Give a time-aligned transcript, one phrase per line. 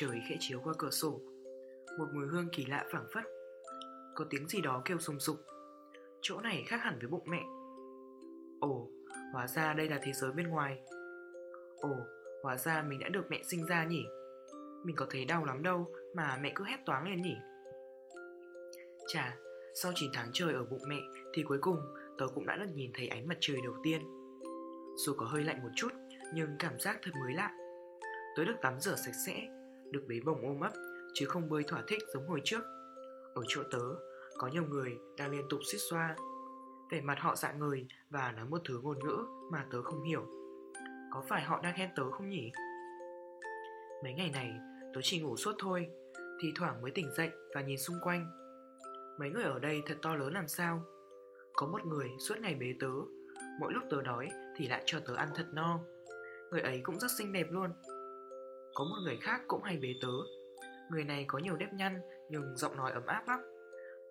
[0.00, 1.20] Trời khẽ chiếu qua cửa sổ.
[1.98, 3.24] Một mùi hương kỳ lạ phảng phất.
[4.14, 5.36] Có tiếng gì đó kêu sùng sục.
[6.22, 7.42] Chỗ này khác hẳn với bụng mẹ.
[8.60, 8.88] Ồ,
[9.32, 10.80] hóa ra đây là thế giới bên ngoài.
[11.76, 11.96] Ồ,
[12.42, 14.04] hóa ra mình đã được mẹ sinh ra nhỉ?
[14.84, 17.36] Mình có thấy đau lắm đâu mà mẹ cứ hét toáng lên nhỉ?
[19.08, 19.36] Chà,
[19.74, 21.00] sau 9 tháng trời ở bụng mẹ
[21.34, 21.78] thì cuối cùng
[22.18, 24.00] tớ cũng đã được nhìn thấy ánh mặt trời đầu tiên.
[24.96, 25.92] Dù có hơi lạnh một chút
[26.34, 27.52] nhưng cảm giác thật mới lạ.
[28.36, 29.59] Tớ được tắm rửa sạch sẽ,
[29.92, 30.72] được bế bồng ôm ấp
[31.14, 32.62] chứ không bơi thỏa thích giống hồi trước.
[33.34, 33.82] Ở chỗ tớ,
[34.38, 36.16] có nhiều người đang liên tục suýt xoa.
[36.90, 40.26] Vẻ mặt họ dạng người và nói một thứ ngôn ngữ mà tớ không hiểu.
[41.12, 42.52] Có phải họ đang khen tớ không nhỉ?
[44.02, 44.50] Mấy ngày này
[44.94, 45.86] tớ chỉ ngủ suốt thôi
[46.42, 48.26] Thì thoảng mới tỉnh dậy và nhìn xung quanh.
[49.18, 50.82] Mấy người ở đây thật to lớn làm sao?
[51.52, 52.90] Có một người suốt ngày bế tớ
[53.60, 55.80] Mỗi lúc tớ đói thì lại cho tớ ăn thật no.
[56.50, 57.70] Người ấy cũng rất xinh đẹp luôn.
[58.74, 60.12] Có một người khác cũng hay bế tớ.
[60.90, 63.40] Người này có nhiều nếp nhăn, nhưng giọng nói ấm áp lắm.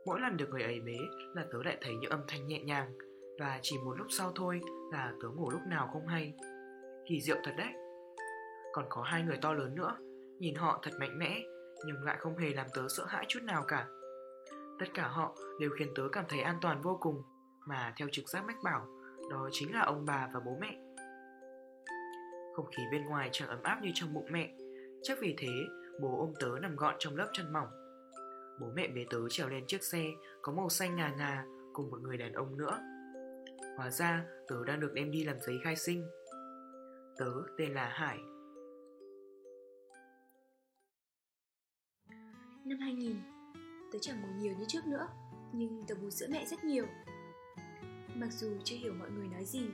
[0.06, 0.98] Mỗi lần được người ấy bế
[1.36, 2.94] là tớ lại thấy những âm thanh nhẹ nhàng,
[3.40, 6.34] Và chỉ một lúc sau thôi là tớ ngủ lúc nào không hay.
[7.10, 7.74] Kỳ diệu thật đấy.
[8.74, 9.98] Còn có hai người to lớn nữa,
[10.40, 11.42] Nhìn họ thật mạnh mẽ,
[11.86, 13.88] Nhưng lại không hề làm tớ sợ hãi chút nào cả.
[14.80, 17.22] Tất cả họ đều khiến tớ cảm thấy an toàn vô cùng,
[17.68, 18.88] Mà theo trực giác mách bảo,
[19.32, 20.78] Đó chính là ông bà và bố mẹ.
[22.56, 24.56] Không khí bên ngoài chẳng ấm áp như trong bụng mẹ
[25.04, 25.54] Chắc vì thế
[26.02, 27.68] bố ôm tớ nằm gọn trong lớp chân mỏng
[28.60, 30.06] Bố mẹ bế tớ trèo lên chiếc xe
[30.42, 32.80] có màu xanh ngà ngà cùng một người đàn ông nữa.
[33.78, 36.04] Hóa ra tớ đang được đem đi làm giấy khai sinh.
[37.18, 38.18] Tớ tên là Hải.
[42.66, 43.16] Năm 2000,
[43.92, 45.08] tớ chẳng buồn nhiều như trước nữa,
[45.54, 46.86] nhưng tớ bú sữa mẹ rất nhiều.
[48.16, 49.66] Mặc dù chưa hiểu mọi người nói gì,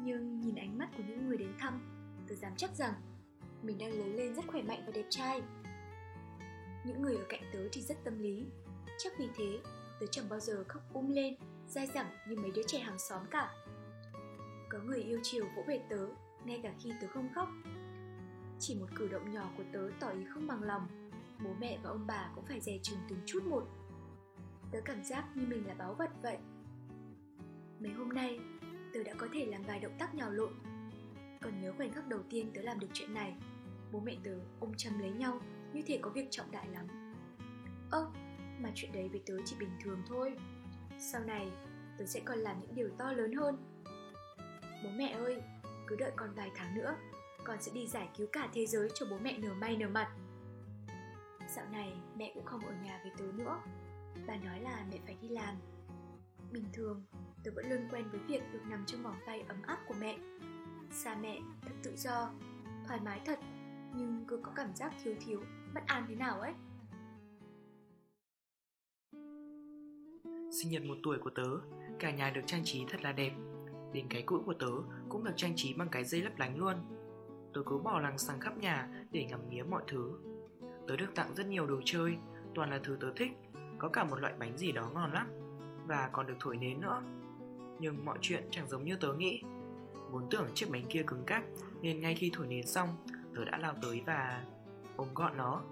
[0.00, 1.97] nhưng nhìn ánh mắt của những người đến thăm,
[2.28, 2.94] tôi dám chắc rằng
[3.62, 5.42] mình đang lớn lên rất khỏe mạnh và đẹp trai.
[6.84, 8.46] Những người ở cạnh tớ thì rất tâm lý,
[8.98, 9.58] chắc vì thế
[10.00, 11.36] tớ chẳng bao giờ khóc um lên,
[11.68, 13.50] dai dẳng như mấy đứa trẻ hàng xóm cả.
[14.68, 16.08] Có người yêu chiều vỗ về tớ,
[16.44, 17.48] ngay cả khi tớ không khóc.
[18.58, 21.10] Chỉ một cử động nhỏ của tớ tỏ ý không bằng lòng,
[21.44, 23.68] bố mẹ và ông bà cũng phải dè chừng từng chút một.
[24.72, 26.38] Tớ cảm giác như mình là báu vật vậy.
[27.80, 28.40] Mấy hôm nay,
[28.94, 30.52] tớ đã có thể làm vài động tác nhào lộn.
[31.40, 33.34] Còn nhớ khoảnh khắc đầu tiên tớ làm được chuyện này,
[33.92, 35.40] bố mẹ tớ ôm chầm lấy nhau
[35.72, 36.86] như thể có việc trọng đại lắm.
[37.90, 38.06] Ơ,
[38.60, 40.32] mà chuyện đấy với tớ chỉ bình thường thôi.
[40.98, 41.48] Sau này,
[41.98, 43.56] tớ sẽ còn làm những điều to lớn hơn.
[44.84, 45.42] Bố mẹ ơi,
[45.86, 46.96] cứ đợi con vài tháng nữa,
[47.44, 50.08] con sẽ đi giải cứu cả thế giới cho bố mẹ nở may nở mặt.
[51.48, 53.60] Dạo này mẹ cũng không ở nhà với tớ nữa
[54.26, 55.54] Bà nói là mẹ phải đi làm
[56.50, 57.04] Bình thường
[57.44, 60.18] tớ vẫn luôn quen với việc được nằm trong vòng tay ấm áp của mẹ
[60.90, 62.30] Xa mẹ thật tự do,
[62.86, 63.38] thoải mái thật
[63.94, 65.40] Nhưng cứ có cảm giác thiếu thiếu,
[65.74, 66.52] bất an thế nào ấy?
[70.50, 71.48] Sinh nhật một tuổi của tớ,
[71.98, 73.32] cả nhà được trang trí thật là đẹp.
[73.92, 74.70] Đến cái cũi của tớ
[75.08, 76.74] cũng được trang trí bằng cái dây lấp lánh luôn.
[77.54, 80.12] Tớ cứ bỏ lằng sang khắp nhà để ngắm nghía mọi thứ.
[80.88, 82.16] Tớ được tặng rất nhiều đồ chơi,
[82.54, 83.32] toàn là thứ tớ thích
[83.78, 85.28] Có cả một loại bánh gì đó ngon lắm
[85.86, 87.02] Và còn được thổi nến nữa.
[87.80, 89.42] Nhưng mọi chuyện chẳng giống như tớ nghĩ.
[90.10, 91.42] Vốn tưởng chiếc bánh kia cứng cáp,
[91.82, 92.88] Nên ngay khi thổi nến xong,
[93.34, 94.44] Tớ đã lao tới và
[94.96, 95.62] ôm gọn nó.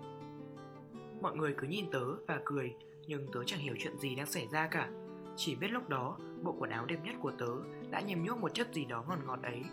[1.21, 2.75] Mọi người cứ nhìn tớ và cười,
[3.07, 4.91] Nhưng tớ chẳng hiểu chuyện gì đang xảy ra cả.
[5.37, 7.49] Chỉ biết lúc đó, Bộ quần áo đẹp nhất của tớ
[7.91, 9.65] Đã nhem nhuốc một chất gì đó ngọt ngọt ấy.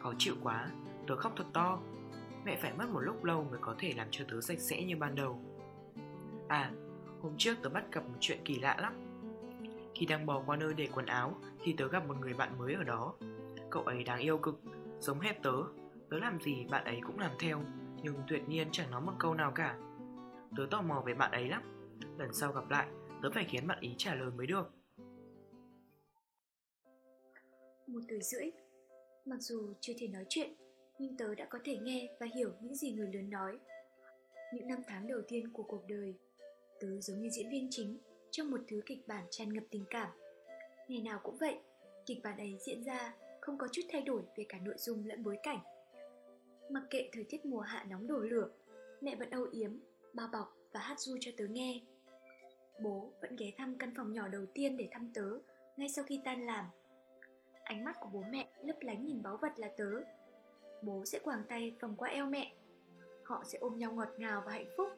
[0.00, 0.70] Khó chịu quá,
[1.06, 1.78] Tớ khóc thật to.
[2.44, 4.96] Mẹ phải mất một lúc lâu mới có thể làm cho tớ sạch sẽ như
[4.96, 5.42] ban đầu.
[6.48, 6.70] À
[7.22, 8.92] Hôm trước tớ bắt gặp một chuyện kỳ lạ lắm.
[9.94, 12.74] Khi đang bò qua nơi để quần áo, Thì tớ gặp một người bạn mới
[12.74, 13.14] ở đó.
[13.70, 14.60] Cậu ấy đáng yêu cực,
[15.00, 15.52] Giống hết tớ.
[16.10, 17.62] Tớ làm gì bạn ấy cũng làm theo,
[18.02, 19.78] Nhưng tuyệt nhiên chẳng nói một câu nào cả.
[20.56, 21.62] Tớ tò mò về bạn ấy lắm.
[22.18, 22.88] Lần sau gặp lại,
[23.22, 24.70] Tớ phải khiến bạn ý trả lời mới được.
[27.86, 28.50] Một tuổi rưỡi.
[29.24, 30.54] Mặc dù chưa thể nói chuyện,
[30.98, 33.58] Nhưng tớ đã có thể nghe và hiểu những gì người lớn nói.
[34.54, 36.14] Những năm tháng đầu tiên của cuộc đời,
[36.80, 37.98] Tớ giống như diễn viên chính
[38.30, 40.08] Trong một thứ kịch bản tràn ngập tình cảm.
[40.88, 41.58] Ngày nào cũng vậy,
[42.06, 43.14] Kịch bản ấy diễn ra
[43.48, 45.58] không có chút thay đổi về cả nội dung lẫn bối cảnh.
[46.70, 48.48] Mặc kệ thời tiết mùa hạ nóng đổ lửa,
[49.00, 49.78] Mẹ vẫn âu yếm,
[50.12, 51.80] bao bọc và hát du cho tớ nghe.
[52.80, 55.30] Bố vẫn ghé thăm căn phòng nhỏ đầu tiên để thăm tớ
[55.76, 56.64] ngay sau khi tan làm.
[57.64, 59.90] Ánh mắt của bố mẹ lấp lánh nhìn báu vật là tớ.
[60.82, 62.52] Bố sẽ quàng tay vòng qua eo mẹ.
[63.24, 64.88] Họ sẽ ôm nhau ngọt ngào và hạnh phúc.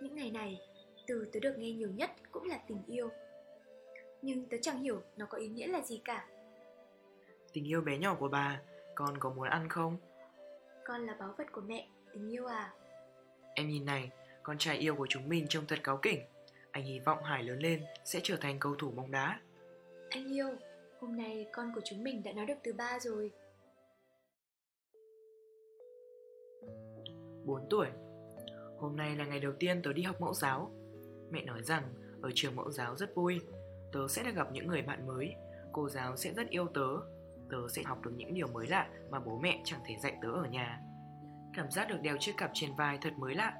[0.00, 0.60] Những ngày này,
[1.06, 3.08] từ tớ được nghe nhiều nhất cũng là tình yêu.
[4.22, 6.28] Nhưng tớ chẳng hiểu nó có ý nghĩa là gì cả.
[7.56, 8.60] Tình yêu bé nhỏ của bà,
[8.94, 9.96] con có muốn ăn không?
[10.84, 12.72] Con là báu vật của mẹ, tình yêu à?
[13.54, 14.10] Em nhìn này,
[14.42, 16.20] con trai yêu của chúng mình trông thật cáu kỉnh.
[16.70, 19.40] Anh hy vọng Hải lớn lên sẽ trở thành cầu thủ bóng đá.
[20.10, 20.48] Anh yêu,
[21.00, 23.30] hôm nay con của chúng mình đã nói được từ ba rồi.
[27.44, 27.86] 4 tuổi
[28.78, 30.70] Hôm nay là ngày đầu tiên tớ đi học mẫu giáo.
[31.30, 31.82] Mẹ nói rằng
[32.22, 33.40] ở trường mẫu giáo rất vui.
[33.92, 35.34] Tớ sẽ được gặp những người bạn mới.
[35.72, 37.15] Cô giáo sẽ rất yêu tớ.
[37.50, 40.28] Tớ sẽ học được những điều mới lạ mà bố mẹ chẳng thể dạy tớ
[40.28, 40.80] ở nhà.
[41.54, 43.54] Cảm giác được đeo chiếc cặp trên vai thật mới lạ.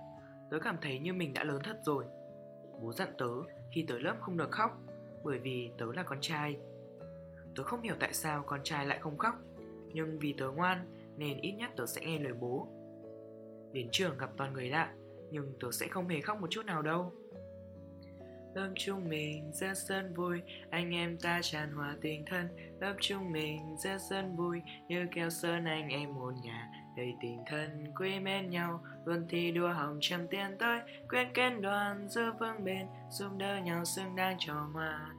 [0.51, 2.05] Tớ cảm thấy như mình đã lớn thật rồi.
[2.83, 3.29] Bố dặn tớ
[3.75, 4.71] khi tới lớp không được khóc
[5.25, 6.57] bởi vì tớ là con trai.
[7.57, 9.35] Tớ không hiểu tại sao con trai lại không khóc,
[9.93, 10.87] nhưng vì tớ ngoan
[11.17, 12.69] nên ít nhất tớ sẽ nghe lời bố.
[13.73, 14.95] Đến trường gặp toàn người lạ,
[15.31, 17.13] nhưng tớ sẽ không hề khóc một chút nào đâu.
[18.57, 22.49] Lớp chúng mình rất rất vui, anh em ta tràn hòa tình thân.
[22.81, 26.71] Lớp chúng mình rất rất vui, như keo sơn anh em một nhà.
[26.97, 30.81] Đầy tình thân quý mến nhau, luôn thi đua hồng trăm tiến tới.
[31.09, 35.17] Quyết kết đoàn giữ vững bền, giúp đỡ nhau xứng đáng cho ngoan.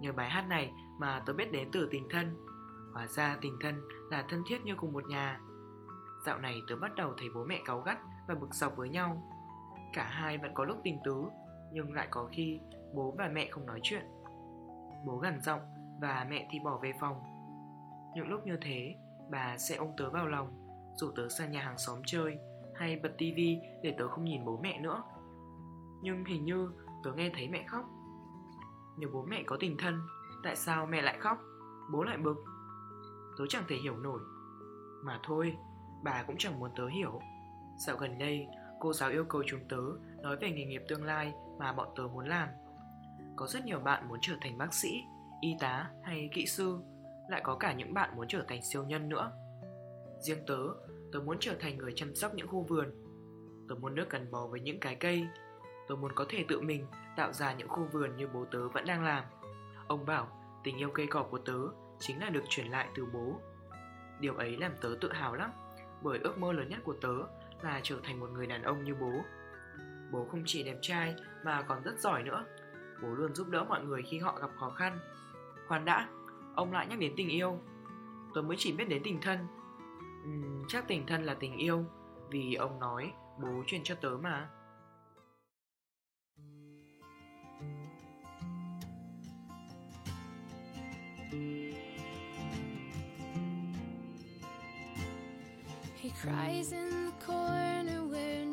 [0.00, 2.36] Nhờ bài hát này mà tôi biết đến từ tình thân.
[2.94, 5.40] Hóa ra tình thân là thân thiết như cùng một nhà.
[6.26, 7.98] Dạo này tớ bắt đầu thấy bố mẹ cáu gắt
[8.28, 9.30] và bực dọc với nhau.
[9.92, 11.24] Cả hai vẫn có lúc tình tứ,
[11.74, 12.60] nhưng lại có khi
[12.94, 14.02] bố và mẹ không nói chuyện.
[15.06, 15.60] Bố gằn giọng
[16.00, 17.22] và mẹ thì bỏ về phòng.
[18.14, 18.94] Những lúc như thế,
[19.30, 20.66] bà sẽ ôm tớ vào lòng,
[20.96, 22.38] rủ tớ sang nhà hàng xóm chơi
[22.74, 25.02] hay bật tivi để tớ không nhìn bố mẹ nữa.
[26.02, 26.70] Nhưng hình như
[27.04, 27.84] tớ nghe thấy mẹ khóc.
[28.98, 30.00] Nếu bố mẹ có tình thân,
[30.42, 31.38] tại sao mẹ lại khóc,
[31.92, 32.36] bố lại bực?
[33.38, 34.20] Tớ chẳng thể hiểu nổi.
[35.04, 35.56] Mà thôi,
[36.04, 37.20] bà cũng chẳng muốn tớ hiểu.
[37.86, 38.46] Dạo gần đây,
[38.80, 39.80] cô giáo yêu cầu chúng tớ
[40.22, 42.48] nói về nghề nghiệp tương lai mà bọn tớ muốn làm.
[43.36, 45.04] Có rất nhiều bạn muốn trở thành bác sĩ,
[45.40, 46.78] y tá hay kỹ sư,
[47.28, 49.32] lại có cả những bạn muốn trở thành siêu nhân nữa.
[50.20, 50.58] Riêng tớ,
[51.12, 52.90] tớ muốn trở thành người chăm sóc những khu vườn.
[53.68, 55.26] Tớ muốn nước gắn bó với những cái cây.
[55.88, 56.86] Tớ muốn có thể tự mình
[57.16, 59.24] tạo ra những khu vườn như bố tớ vẫn đang làm.
[59.86, 60.28] Ông bảo
[60.64, 61.58] tình yêu cây cỏ của tớ
[61.98, 63.40] chính là được truyền lại từ bố.
[64.20, 65.50] Điều ấy làm tớ tự hào lắm,
[66.02, 67.14] bởi ước mơ lớn nhất của tớ
[67.62, 69.12] là trở thành một người đàn ông như bố.
[70.12, 71.14] Bố không chỉ đẹp trai
[71.44, 72.44] mà còn rất giỏi nữa.
[73.02, 74.98] Bố luôn giúp đỡ mọi người khi họ gặp khó khăn.
[75.68, 76.08] Khoan đã,
[76.54, 77.58] ông lại nhắc đến tình yêu.
[78.34, 79.38] Tớ mới chỉ biết đến tình thân.
[80.24, 81.84] Uhm, chắc tình thân là tình yêu,
[82.30, 83.12] vì ông nói
[83.42, 84.48] bố truyền cho tớ mà.
[96.02, 98.43] He cries in the corner where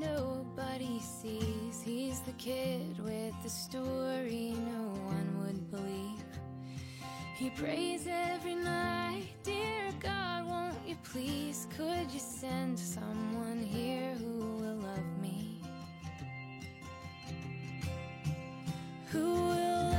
[1.02, 1.82] sees.
[1.84, 6.24] He's the kid with the story no one would believe.
[7.38, 11.68] He prays every night, Dear God, won't you please?
[11.76, 15.62] Could you send someone here who will love me?
[19.08, 19.91] Who will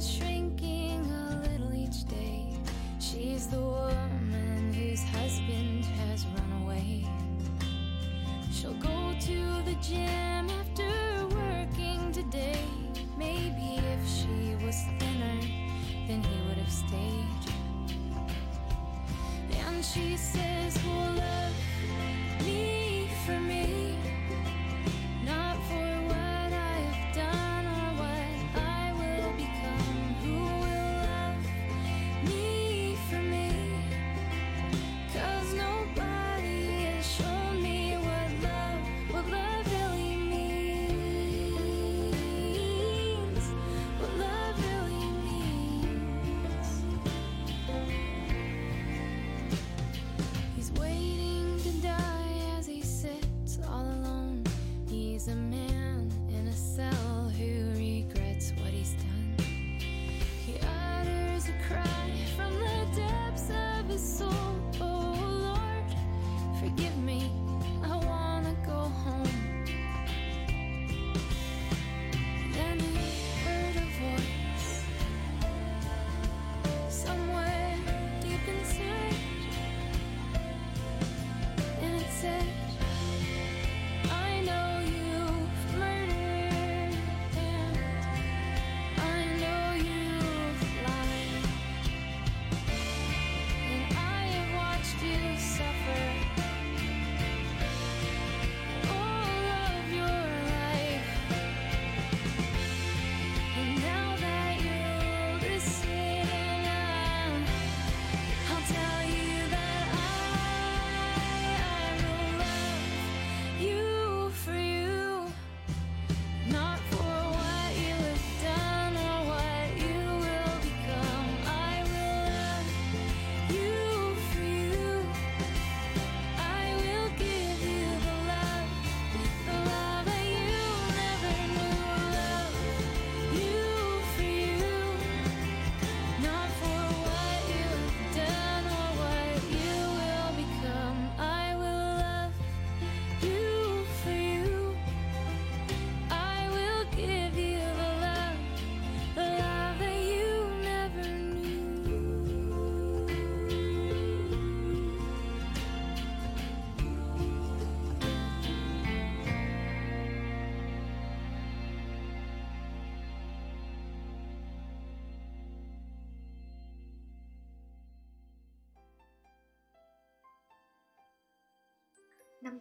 [0.00, 2.56] shrinking a little each day.
[2.98, 7.04] She's the woman whose husband has run away.
[8.50, 12.64] She'll go to the gym after working today.
[13.18, 15.40] Maybe if she was thinner,
[16.08, 17.52] then he would have stayed.
[19.66, 20.49] And she says,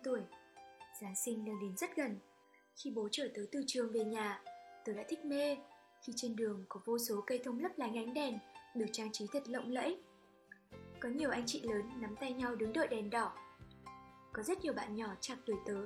[0.04, 0.22] tuổi.
[1.02, 2.20] Giáng sinh đang đến rất gần.
[2.84, 4.42] Khi bố trở tới từ trường về nhà,
[4.86, 5.58] Tớ đã thích mê.
[6.02, 8.40] Khi trên đường có vô số cây thông lấp lánh ánh đèn,
[8.76, 10.02] Được trang trí thật lộng lẫy.
[11.00, 13.34] Có nhiều anh chị lớn nắm tay nhau đứng đợi đèn đỏ.
[14.34, 15.86] Có rất nhiều bạn nhỏ chạc tuổi tớ,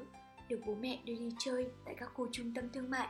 [0.50, 3.08] Được bố mẹ đưa đi chơi tại các khu trung tâm thương mại.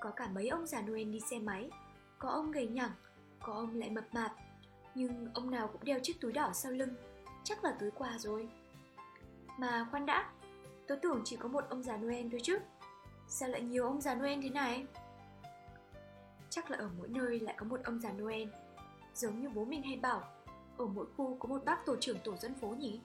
[0.00, 1.70] Có cả mấy ông già Noel đi xe máy,
[2.18, 2.92] Có ông gầy nhẳng,
[3.40, 4.32] Có ông lại mập mạp.
[4.94, 6.94] Nhưng ông nào cũng đeo chiếc túi đỏ sau lưng.
[7.44, 8.48] Chắc là túi quà rồi.
[9.58, 10.30] Mà khoan đã,
[10.86, 12.58] Tớ tưởng chỉ có một ông già Noel thôi chứ.
[13.28, 14.86] Sao lại nhiều ông già Noel thế này?
[16.50, 18.48] Chắc là ở mỗi nơi lại có một ông già Noel.
[19.14, 20.22] Giống như bố mình hay bảo,
[20.78, 23.00] Ở mỗi khu có một bác tổ trưởng tổ dân phố nhỉ?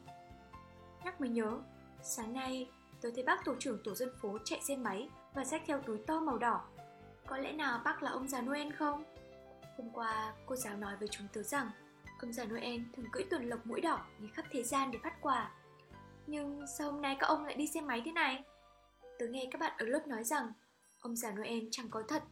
[1.05, 1.57] Nhắc mới nhớ,
[2.01, 2.69] Sáng nay
[3.01, 5.97] tớ thấy bác tổ trưởng tổ dân phố chạy xe máy Và xách theo túi
[5.97, 6.61] to màu đỏ.
[7.27, 9.03] Có lẽ nào bác là ông già Noel không?
[9.77, 11.71] Hôm qua cô giáo nói với chúng tớ rằng,
[12.21, 15.21] Ông già Noel thường cưỡi tuần lộc mũi đỏ đi khắp thế gian để phát
[15.21, 15.51] quà.
[16.27, 18.43] Nhưng sao hôm nay các ông lại đi xe máy thế này?
[19.19, 20.51] Tớ nghe các bạn ở lớp nói rằng
[20.99, 22.23] Ông già Noel chẳng có thật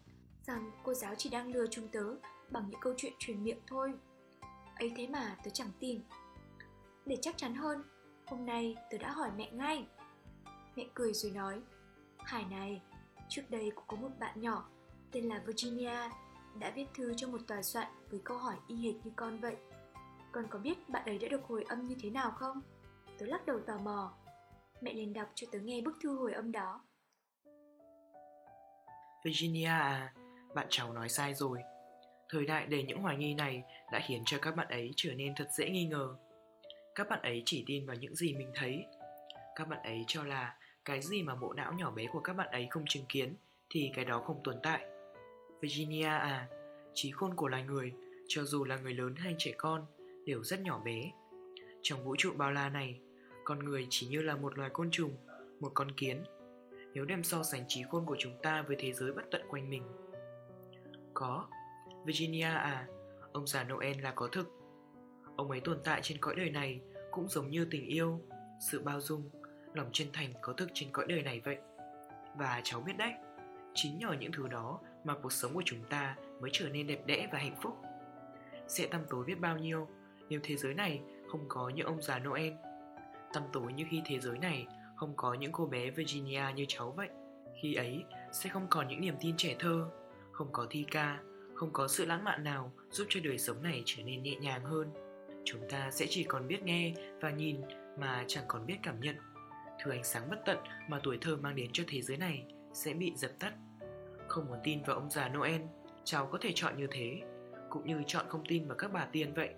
[0.48, 2.04] Rằng cô giáo chỉ đang lừa chúng tớ
[2.50, 3.94] Bằng những câu chuyện truyền miệng thôi
[4.82, 6.02] ấy thế mà tớ chẳng tin
[7.06, 7.84] Để chắc chắn hơn
[8.28, 9.86] Hôm nay tớ đã hỏi mẹ ngay
[10.76, 11.62] Mẹ cười rồi nói
[12.18, 12.82] Hải này,
[13.30, 14.70] trước đây cũng có một bạn nhỏ
[15.12, 16.10] Tên là Virginia
[16.60, 19.56] Đã viết thư cho một tòa soạn Với câu hỏi y hệt như con vậy
[20.32, 22.62] Con có biết bạn ấy đã được hồi âm như thế nào không?
[23.18, 24.14] Tớ lắc đầu tò mò
[24.82, 26.82] Mẹ liền đọc cho tớ nghe bức thư hồi âm đó
[29.24, 30.14] Virginia à,
[30.56, 31.60] bạn cháu nói sai rồi.
[32.30, 35.34] Thời đại đầy những hoài nghi này đã khiến cho các bạn ấy trở nên
[35.36, 36.16] thật dễ nghi ngờ.
[36.96, 38.86] Các bạn ấy chỉ tin vào những gì mình thấy.
[39.56, 42.48] Các bạn ấy cho là cái gì mà bộ não nhỏ bé của các bạn
[42.52, 43.36] ấy không chứng kiến
[43.70, 44.86] thì cái đó không tồn tại.
[45.62, 46.48] Virginia à,
[46.94, 47.94] trí khôn của loài người,
[48.28, 49.86] cho dù là người lớn hay trẻ con,
[50.26, 51.12] đều rất nhỏ bé.
[51.82, 53.00] Trong vũ trụ bao la này,
[53.44, 55.18] con người chỉ như là một loài côn trùng,
[55.60, 56.24] một con kiến.
[56.94, 59.70] Nếu đem so sánh trí khôn của chúng ta với thế giới bất tận quanh
[59.70, 59.84] mình.
[61.14, 61.48] Có,
[62.06, 62.88] Virginia à,
[63.32, 64.50] ông già Noel là có thực.
[65.36, 68.22] Ông ấy tồn tại trên cõi đời này cũng giống như tình yêu,
[68.72, 69.30] sự bao dung,
[69.74, 71.58] lòng chân thành có thực trên cõi đời này vậy.
[72.38, 73.14] Và cháu biết đấy,
[73.74, 77.06] chính nhờ những thứ đó mà cuộc sống của chúng ta mới trở nên đẹp
[77.06, 77.78] đẽ và hạnh phúc.
[78.68, 79.88] Sẽ tăm tối biết bao nhiêu
[80.30, 82.54] nếu thế giới này không có những ông già Noel.
[83.34, 86.92] Tăm tối như khi thế giới này không có những cô bé Virginia như cháu
[86.92, 87.10] vậy.
[87.62, 89.90] Khi ấy sẽ không còn những niềm tin trẻ thơ,
[90.32, 91.20] không có thi ca,
[91.54, 94.64] không có sự lãng mạn nào giúp cho đời sống này trở nên nhẹ nhàng
[94.64, 94.88] hơn.
[95.46, 97.62] Chúng ta sẽ chỉ còn biết nghe và nhìn
[98.00, 99.16] mà chẳng còn biết cảm nhận.
[99.84, 100.58] Thứ ánh sáng bất tận
[100.90, 103.54] mà tuổi thơ mang đến cho thế giới này sẽ bị dập tắt.
[104.28, 105.62] Không muốn tin vào ông già Noel,
[106.04, 107.22] cháu có thể chọn như thế,
[107.70, 109.50] cũng như chọn không tin vào các bà tiên vậy.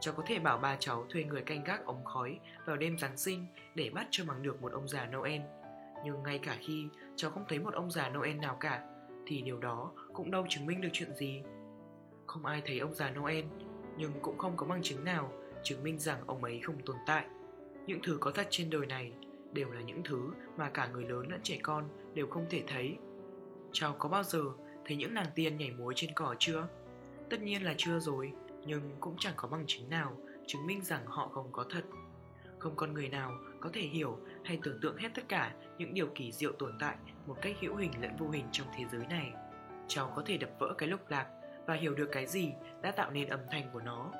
[0.00, 3.16] Cháu có thể bảo ba cháu thuê người canh gác ống khói vào đêm Giáng
[3.16, 5.40] sinh để bắt cho bằng được một ông già Noel.
[6.04, 8.84] Nhưng ngay cả khi cháu không thấy một ông già Noel nào cả,
[9.26, 11.42] thì điều đó cũng đâu chứng minh được chuyện gì.
[12.26, 13.44] Không ai thấy ông già Noel,
[13.96, 17.26] nhưng cũng không có bằng chứng nào chứng minh rằng ông ấy không tồn tại.
[17.86, 19.12] Những thứ có thật trên đời này
[19.52, 22.96] đều là những thứ mà cả người lớn lẫn trẻ con đều không thể thấy.
[23.72, 24.42] Cháu có bao giờ
[24.84, 26.68] thấy những nàng tiên nhảy múa trên cỏ chưa?
[27.30, 28.32] Tất nhiên là chưa rồi,
[28.66, 31.84] nhưng cũng chẳng có bằng chứng nào chứng minh rằng họ không có thật.
[32.58, 36.06] Không con người nào có thể hiểu hay tưởng tượng hết tất cả những điều
[36.14, 36.96] kỳ diệu tồn tại
[37.26, 39.32] một cách hữu hình lẫn vô hình trong thế giới này.
[39.88, 41.26] Cháu có thể đập vỡ cái lục lạc
[41.66, 44.12] và hiểu được cái gì đã tạo nên âm thanh của nó.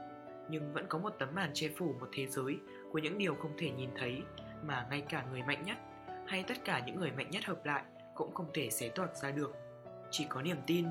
[0.50, 2.59] Nhưng vẫn có một tấm màn che phủ một thế giới
[2.93, 4.23] của những điều không thể nhìn thấy
[4.62, 5.76] mà ngay cả người mạnh nhất
[6.26, 7.83] hay tất cả những người mạnh nhất hợp lại
[8.15, 9.55] cũng không thể xé toạc ra được.
[10.11, 10.87] Chỉ có niềm tin,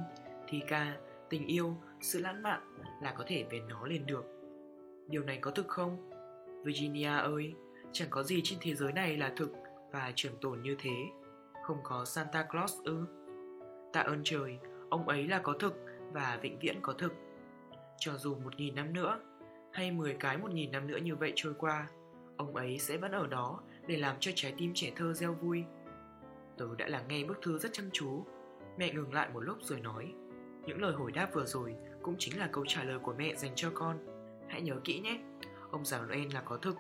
[0.48, 0.96] thi ca,
[1.30, 2.62] tình yêu, sự lãng mạn
[3.02, 4.26] là có thể về nó lên được.
[5.08, 6.10] Điều này có thực không?
[6.64, 7.54] Virginia ơi,
[7.92, 9.52] chẳng có gì trên thế giới này là thực
[9.92, 10.96] và trường tồn như thế.
[11.64, 13.06] Không có Santa Claus ư?
[13.94, 14.60] Tạ ơn trời,
[14.90, 15.74] ông ấy là có thực
[16.14, 17.14] và vĩnh viễn có thực.
[18.00, 19.20] Cho dù một nghìn năm nữa,
[19.72, 21.88] hay mười cái một nghìn năm nữa như vậy trôi qua,
[22.38, 25.64] ông ấy sẽ vẫn ở đó để làm cho trái tim trẻ thơ reo vui.
[26.58, 28.26] Tớ đã lắng nghe bức thư rất chăm chú.
[28.78, 30.14] Mẹ ngừng lại một lúc rồi nói,
[30.66, 33.52] những lời hồi đáp vừa rồi cũng chính là câu trả lời của mẹ dành
[33.56, 33.98] cho con.
[34.48, 35.20] Hãy nhớ kỹ nhé,
[35.72, 36.76] ông già Noel là có thực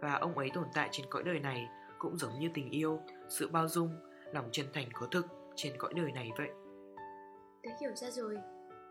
[0.00, 3.48] và ông ấy tồn tại trên cõi đời này cũng giống như tình yêu, sự
[3.48, 3.90] bao dung,
[4.32, 5.26] lòng chân thành có thực
[5.56, 6.48] trên cõi đời này vậy.
[7.62, 8.38] Tớ hiểu ra rồi.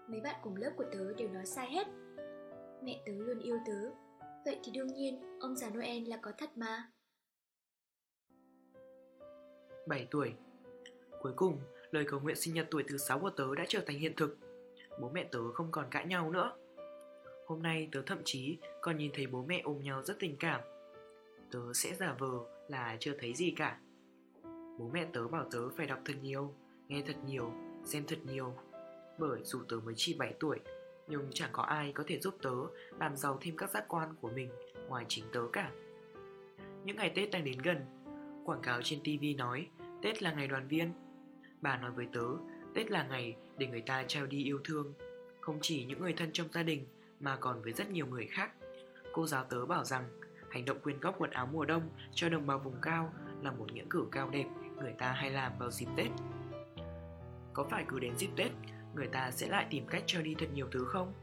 [0.08, 1.88] Mấy bạn cùng lớp của tớ đều nói sai hết.
[2.84, 3.92] Mẹ tớ luôn yêu tớ.
[4.46, 6.92] Vậy thì đương nhiên ông già Noel là có thật mà.
[9.88, 10.34] 7 tuổi.
[11.22, 11.60] Cuối cùng,
[11.92, 14.38] lời cầu nguyện sinh nhật tuổi thứ 6 của tớ đã trở thành hiện thực.
[15.02, 16.52] Bố mẹ tớ không còn cãi nhau nữa.
[17.48, 20.62] Hôm nay tớ thậm chí còn nhìn thấy bố mẹ ôm nhau rất tình cảm.
[21.52, 23.80] Tớ sẽ giả vờ là chưa thấy gì cả.
[24.80, 26.54] Bố mẹ tớ bảo tớ phải đọc thật nhiều,
[26.88, 27.52] nghe thật nhiều,
[27.86, 28.54] xem thật nhiều.
[29.18, 30.60] Bởi dù tớ mới chỉ 7 tuổi,
[31.08, 32.56] nhưng chẳng có ai có thể giúp tớ
[33.00, 34.50] làm giàu thêm các giác quan của mình
[34.88, 35.72] ngoài chính tớ cả.
[36.84, 37.78] Những ngày Tết đang đến gần,
[38.46, 39.68] quảng cáo trên TV nói
[40.02, 40.94] Tết là ngày đoàn viên.
[41.62, 42.26] Bà nói với tớ,
[42.74, 44.94] Tết là ngày để người ta trao đi yêu thương,
[45.42, 46.88] không chỉ những người thân trong gia đình
[47.20, 48.52] mà còn với rất nhiều người khác.
[49.14, 50.04] Cô giáo tớ bảo rằng
[50.50, 53.74] hành động quyên góp quần áo mùa đông cho đồng bào vùng cao là một
[53.74, 54.46] nghĩa cử cao đẹp
[54.82, 56.08] người ta hay làm vào dịp Tết.
[57.54, 58.52] Có phải cứ đến dịp Tết,
[58.96, 61.14] người ta sẽ lại tìm cách cho đi thật nhiều thứ không?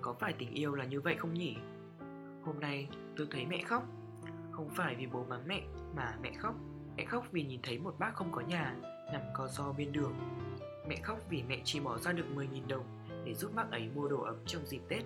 [0.00, 1.56] Có phải tình yêu là như vậy không nhỉ?
[2.44, 3.82] Hôm nay tôi thấy mẹ khóc
[4.50, 5.62] Không phải vì bố mắng mẹ
[5.96, 6.54] mà mẹ khóc
[6.96, 8.76] Mẹ khóc vì nhìn thấy một bác không có nhà
[9.12, 10.14] Nằm co do bên đường.
[10.88, 12.84] Mẹ khóc vì mẹ chỉ bỏ ra được 10.000 đồng
[13.24, 15.02] Để giúp bác ấy mua đồ ấm trong dịp Tết.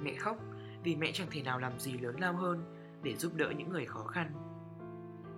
[0.00, 0.36] Mẹ khóc
[0.84, 3.86] vì mẹ chẳng thể nào làm gì lớn lao hơn Để giúp đỡ những người
[3.86, 4.32] khó khăn.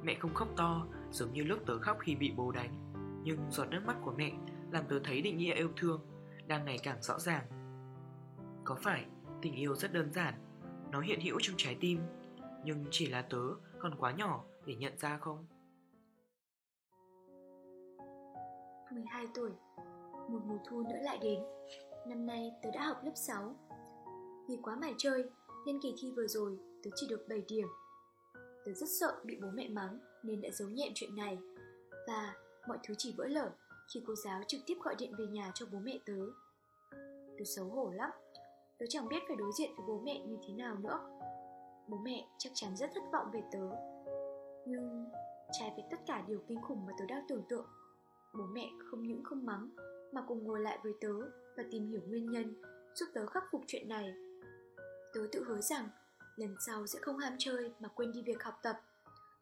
[0.03, 2.93] Mẹ không khóc to, giống như lúc tớ khóc khi bị bố đánh.
[3.25, 4.33] Nhưng giọt nước mắt của mẹ
[4.73, 6.01] làm tớ thấy định nghĩa yêu thương
[6.47, 7.45] Đang ngày càng rõ ràng.
[8.65, 9.05] Có phải
[9.43, 10.35] tình yêu rất đơn giản,
[10.91, 12.01] Nó hiện hữu trong trái tim,
[12.65, 13.43] Nhưng chỉ là tớ
[13.79, 15.47] còn quá nhỏ để nhận ra không?
[18.93, 19.51] 12 tuổi.
[20.29, 21.41] Một mùa thu nữa lại đến.
[22.07, 23.55] Năm nay tớ đã học lớp 6
[24.49, 25.25] Vì quá mải chơi,
[25.67, 27.69] Nên kỳ thi vừa rồi tớ chỉ được 7 điểm.
[28.65, 31.39] Tớ rất sợ bị bố mẹ mắng Nên đã giấu nhẹm chuyện này.
[32.09, 32.35] Và
[32.69, 33.51] mọi thứ chỉ vỡ lở
[33.95, 36.27] Khi cô giáo trực tiếp gọi điện về nhà cho bố mẹ tớ.
[37.39, 38.11] Tớ xấu hổ lắm.
[38.79, 41.01] Tớ chẳng biết phải đối diện với bố mẹ như thế nào nữa.
[41.89, 43.69] Bố mẹ chắc chắn rất thất vọng về tớ.
[44.67, 45.11] Nhưng
[45.53, 47.67] trái với tất cả điều kinh khủng mà tớ đang tưởng tượng
[48.35, 49.71] Bố mẹ không những không mắng,
[50.13, 51.13] Mà cùng ngồi lại với tớ
[51.57, 52.55] Và tìm hiểu nguyên nhân
[52.95, 54.15] Giúp tớ khắc phục chuyện này.
[55.15, 55.89] Tớ tự hứa rằng
[56.37, 58.81] Lần sau sẽ không ham chơi mà quên đi việc học tập,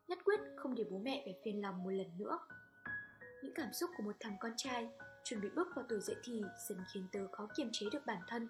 [0.09, 2.39] Nhất quyết không để bố mẹ phải phiền lòng một lần nữa.
[3.43, 4.91] Những cảm xúc của một thằng con trai
[5.25, 8.19] Chuẩn bị bước vào tuổi dậy thì Dần khiến tớ khó kiềm chế được bản
[8.29, 8.49] thân.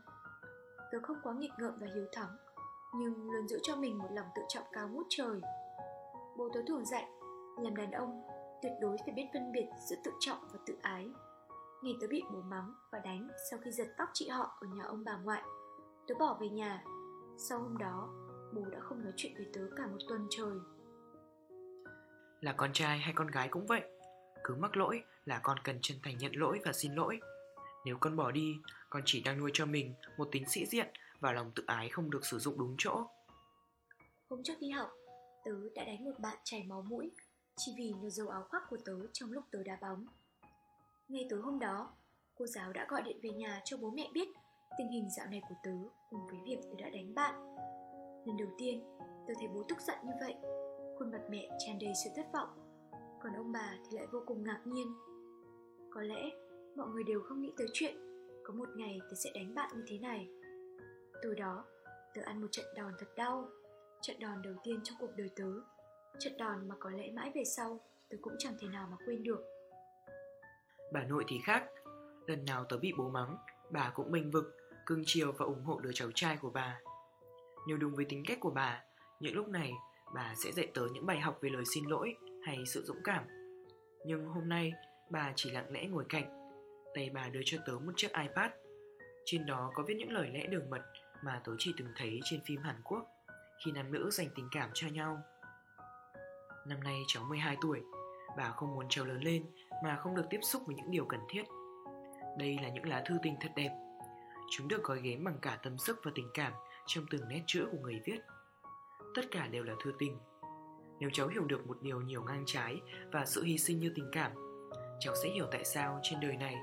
[0.93, 2.37] Tớ không quá nghịch ngợm và hiếu thắng,
[2.95, 5.41] Nhưng luôn giữ cho mình một lòng tự trọng cao ngút trời.
[6.37, 7.09] Bố tớ thường dạy,
[7.63, 8.23] Làm đàn ông
[8.63, 11.09] tuyệt đối phải biết phân biệt giữa tự trọng và tự ái.
[11.83, 14.85] Ngày tớ bị bố mắng và đánh sau khi giật tóc chị họ ở nhà
[14.85, 15.43] ông bà ngoại
[16.09, 16.85] Tớ bỏ về nhà.
[17.39, 18.09] Sau hôm đó,
[18.55, 20.59] bố đã không nói chuyện với tớ cả một tuần trời.
[22.41, 23.83] Là con trai hay con gái cũng vậy.
[24.45, 27.21] Cứ mắc lỗi là con cần chân thành nhận lỗi và xin lỗi.
[27.85, 28.57] Nếu con bỏ đi,
[28.91, 30.87] con chỉ đang nuôi cho mình một tính sĩ diện
[31.21, 33.07] và lòng tự ái không được sử dụng đúng chỗ.
[34.29, 34.91] Hôm trước đi học,
[35.45, 37.11] tớ đã đánh một bạn chảy máu mũi
[37.59, 40.07] chỉ vì nó dấu áo khoác của tớ trong lúc tớ đá bóng.
[41.09, 41.93] Ngay tối hôm đó,
[42.35, 44.29] cô giáo đã gọi điện về nhà cho bố mẹ biết
[44.79, 45.73] tình hình dạo này của tớ
[46.11, 47.35] cùng với việc tớ đã đánh bạn.
[48.27, 48.85] Lần đầu tiên,
[49.29, 50.35] tớ thấy bố tức giận như vậy,
[50.99, 52.49] khuôn mặt mẹ tràn đầy sự thất vọng,
[53.23, 54.95] còn ông bà thì lại vô cùng ngạc nhiên.
[55.91, 56.31] Có lẽ
[56.77, 57.97] mọi người đều không nghĩ tới chuyện
[58.45, 60.29] có một ngày tớ sẽ đánh bạn như thế này.
[61.23, 61.65] Từ đó,
[62.15, 63.49] tớ ăn một trận đòn thật đau,
[64.03, 65.51] trận đòn đầu tiên trong cuộc đời tớ
[66.19, 69.23] Trận đòn mà có lẽ mãi về sau Tớ cũng chẳng thể nào mà quên
[69.23, 69.45] được.
[70.93, 71.65] Bà nội thì khác.
[72.27, 73.37] Lần nào tớ bị bố mắng
[73.71, 76.81] Bà cũng bênh vực, cưng chiều và ủng hộ đứa cháu trai của bà.
[77.69, 78.83] Nếu đúng với tính cách của bà
[79.21, 79.73] Những lúc này
[80.15, 83.25] bà sẽ dạy tớ những bài học về lời xin lỗi hay sự dũng cảm.
[84.07, 84.73] Nhưng hôm nay
[85.11, 86.51] bà chỉ lặng lẽ ngồi cạnh
[86.95, 88.51] Tay bà đưa cho tớ một chiếc iPad.
[89.25, 90.83] Trên đó có viết những lời lẽ đường mật
[91.23, 93.07] mà tớ chỉ từng thấy trên phim Hàn Quốc
[93.65, 95.23] Khi nam nữ dành tình cảm cho nhau.
[96.69, 97.81] Năm nay cháu 12 tuổi,
[98.37, 99.45] bà không muốn cháu lớn lên
[99.85, 101.43] mà không được tiếp xúc với những điều cần thiết.
[102.39, 103.71] Đây là những lá thư tình thật đẹp.
[104.51, 106.53] Chúng được gói ghém bằng cả tâm sức và tình cảm
[106.87, 108.19] trong từng nét chữ của người viết.
[109.15, 110.19] Tất cả đều là thư tình.
[111.01, 112.81] Nếu cháu hiểu được một điều nhiều ngang trái
[113.13, 114.33] và sự hy sinh như tình cảm,
[115.01, 116.57] cháu sẽ hiểu tại sao trên đời này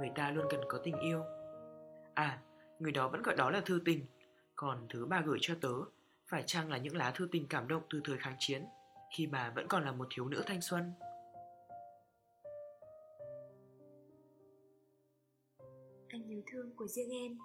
[0.00, 1.22] người ta luôn cần có tình yêu.
[2.14, 2.38] À,
[2.78, 4.06] người đó vẫn gọi đó là thư tình,
[4.56, 5.74] còn thứ bà gửi cho tớ
[6.26, 8.64] phải chăng là những lá thư tình cảm động từ thời kháng chiến
[9.10, 10.92] khi bà vẫn còn là một thiếu nữ thanh xuân.
[16.08, 17.38] Anh nhớ thương của riêng em.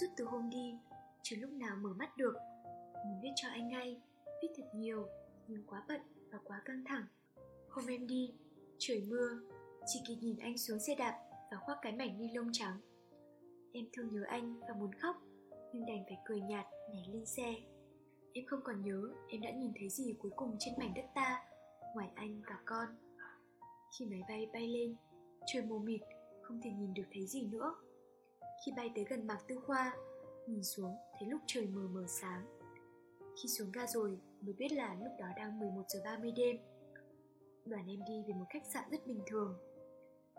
[0.00, 0.74] Suốt từ hôm đi,
[1.22, 2.34] chưa lúc nào mở mắt được.
[3.06, 4.00] Muốn viết cho anh ngay,
[4.42, 5.08] viết thật nhiều
[5.46, 6.00] Nhưng quá bận
[6.30, 7.06] và quá căng thẳng.
[7.70, 8.34] Hôm em đi,
[8.78, 9.40] trời mưa
[9.86, 11.18] Chỉ kịp nhìn anh xuống xe đạp
[11.50, 12.80] và khoác cái mảnh ni lông trắng.
[13.72, 15.16] Em thương nhớ anh và muốn khóc
[15.72, 17.54] Nhưng đành phải cười nhạt nhảy lên xe.
[18.32, 21.42] Em không còn nhớ em đã nhìn thấy gì cuối cùng trên mảnh đất ta
[21.94, 22.88] Ngoài anh và con
[23.98, 24.96] Khi máy bay bay lên
[25.46, 26.00] Trời mù mịt
[26.42, 27.74] Không thể nhìn được thấy gì nữa
[28.66, 29.96] Khi bay tới gần mạc tư khoa
[30.46, 32.46] Nhìn xuống thấy lúc trời mờ mờ sáng
[33.42, 36.56] Khi xuống ga rồi mới biết là lúc đó đang 11 giờ 30 đêm.
[37.64, 39.58] Đoàn em đi về một khách sạn rất bình thường.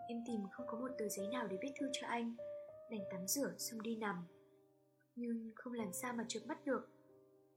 [0.08, 2.36] Em tìm không có một tờ giấy nào để viết thư cho anh,
[2.90, 4.26] đành tắm rửa xong đi nằm.
[5.16, 6.88] Nhưng không làm sao mà chợp mắt được.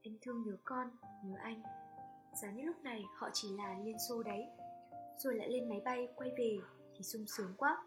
[0.06, 0.90] Em thương nhớ con,
[1.24, 1.62] nhớ anh.
[2.42, 4.46] Giá như lúc này họ chỉ là liên xô đấy.
[5.18, 6.58] Rồi lại lên máy bay quay về
[6.94, 7.84] thì sung sướng quá.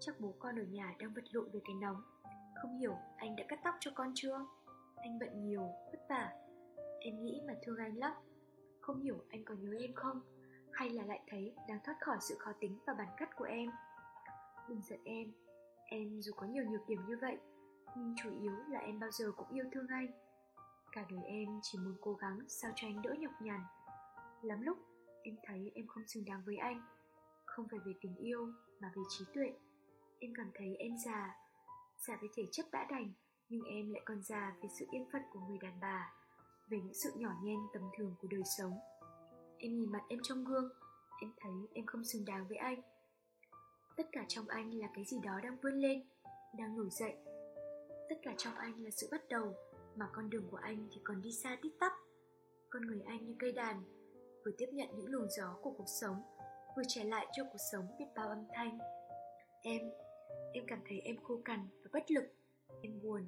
[0.00, 2.02] Chắc bố con ở nhà đang vật lộn về cái nóng.
[2.62, 4.46] Không hiểu anh đã cắt tóc cho con chưa?
[4.96, 5.62] Anh bận nhiều,
[5.92, 6.32] vất vả.
[7.00, 8.12] Em nghĩ mà thương anh lắm.
[8.80, 10.20] Không hiểu anh có nhớ em không?
[10.72, 13.70] Hay là lại thấy đang thoát khỏi sự khó tính và bản cắt của em?
[14.68, 15.32] Đừng giận em.
[15.86, 17.38] Em dù có nhiều nhược điểm như vậy,
[17.96, 20.29] nhưng chủ yếu là em bao giờ cũng yêu thương anh.
[20.92, 23.60] Cả đời em chỉ muốn cố gắng sao cho anh đỡ nhọc nhằn.
[24.42, 24.78] Lắm lúc
[25.22, 26.82] em thấy em không xứng đáng với anh.
[27.44, 29.52] Không phải về tình yêu mà về trí tuệ.
[30.18, 31.36] Em cảm thấy em già,
[31.98, 33.12] già về thể chất đã đành,
[33.50, 36.12] nhưng em lại còn già về sự yên phận của người đàn bà
[36.70, 38.78] về những sự nhỏ nhen tầm thường của đời sống
[39.58, 40.68] em nhìn mặt em trong gương
[41.20, 42.82] em thấy em không xứng đáng với anh
[43.96, 46.02] tất cả trong anh là cái gì đó đang vươn lên
[46.58, 47.16] đang nổi dậy
[48.08, 49.54] tất cả trong anh là sự bắt đầu
[50.00, 51.92] mà con đường của anh thì còn đi xa tít tắp.
[52.70, 53.82] Con người anh như cây đàn,
[54.44, 56.22] vừa tiếp nhận những luồng gió của cuộc sống,
[56.76, 58.78] vừa trả lại cho cuộc sống biết bao âm thanh.
[59.62, 59.80] Em
[60.52, 62.24] em cảm thấy em khô cằn và bất lực.
[62.82, 63.22] Em buồn,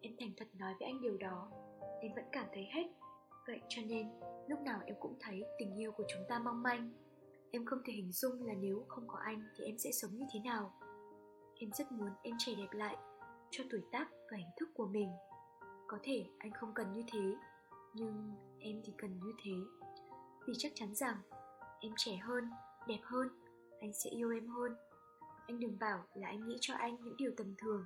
[0.00, 1.50] em thành thật nói với anh điều đó.
[2.00, 2.84] Em vẫn cảm thấy hết.
[3.46, 4.08] Vậy cho nên,
[4.48, 6.92] lúc nào em cũng thấy tình yêu của chúng ta mong manh.
[7.50, 10.26] Em không thể hình dung là nếu không có anh thì em sẽ sống như
[10.32, 10.72] thế nào.
[11.54, 12.96] Em rất muốn em trẻ đẹp lại,
[13.50, 15.08] cho tuổi tác và hình thức của mình
[15.92, 17.36] có thể anh không cần như thế,
[17.94, 19.52] nhưng em thì cần như thế.
[20.46, 21.16] Vì chắc chắn rằng,
[21.80, 22.50] em trẻ hơn,
[22.88, 23.28] đẹp hơn,
[23.80, 24.76] anh sẽ yêu em hơn.
[25.46, 27.84] Anh đừng bảo là anh nghĩ cho anh những điều tầm thường.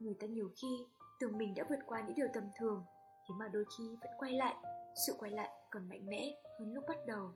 [0.00, 0.86] Người ta nhiều khi
[1.20, 2.84] tưởng mình đã vượt qua những điều tầm thường,
[3.28, 4.56] thế mà đôi khi vẫn quay lại,
[5.06, 7.32] sự quay lại còn mạnh mẽ hơn lúc bắt đầu.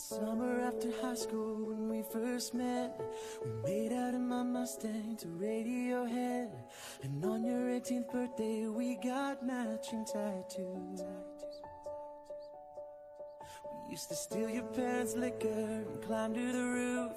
[0.00, 2.98] Summer after high school when we first met
[3.44, 6.48] We made out in my Mustang to Radiohead.
[7.02, 11.02] And on your 18th birthday we got matching tattoos.
[13.84, 17.12] We used to steal your parents' liquor and climb to the roof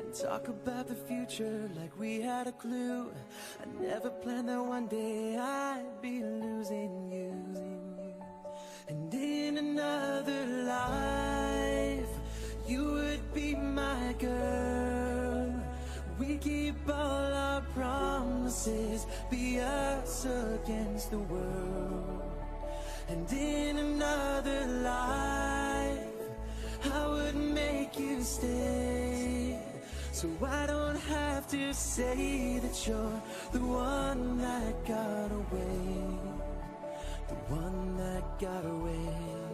[0.00, 3.14] And talk about the future like we had a clue.
[3.62, 7.32] I never planned that one day I'd be losing you.
[8.88, 11.25] And in another life
[12.66, 15.54] You would be my girl.
[16.18, 19.06] We keep all our promises.
[19.30, 22.22] Be us against the world.
[23.08, 26.00] And in another life
[26.92, 29.60] I would make you stay.
[30.10, 36.18] So I don't have to say that you're the one that got away.
[37.28, 39.45] The one that got away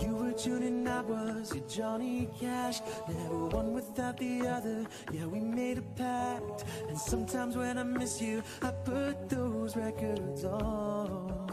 [0.00, 2.80] You were tuning, I was your Johnny Cash.
[3.08, 4.86] Never one without the other.
[5.12, 6.64] Yeah, we made a pact.
[6.88, 11.50] And sometimes when I miss you I put those records on.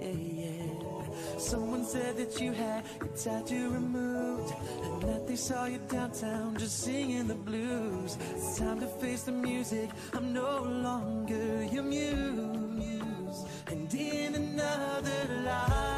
[0.00, 1.38] Yeah, yeah.
[1.38, 4.54] Someone said that you had your tattoo removed
[4.84, 8.16] And that they saw you downtown just singing the blues.
[8.34, 9.90] It's time to face the music.
[10.12, 13.44] I'm no longer your muse.
[13.68, 15.91] And in another life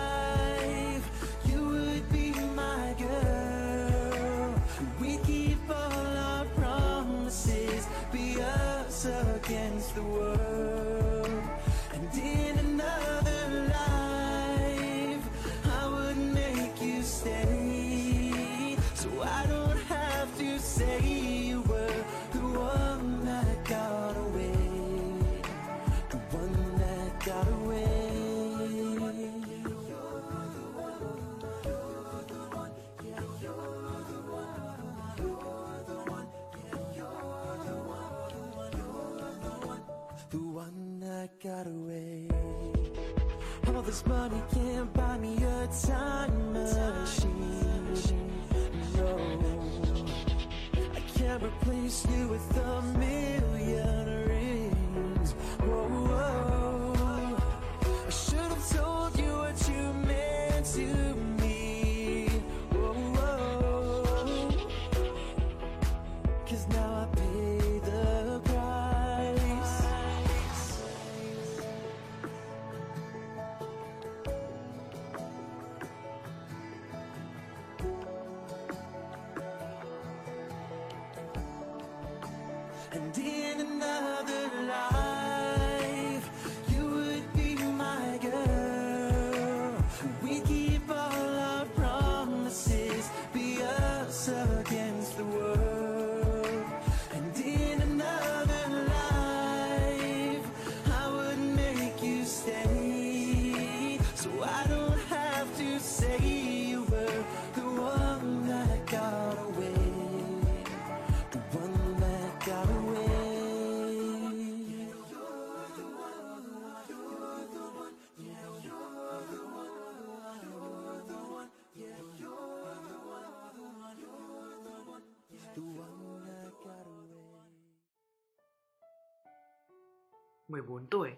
[130.74, 131.10] 14 tuổi